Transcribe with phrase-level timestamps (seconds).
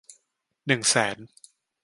[0.65, 1.17] หนึ่งแสน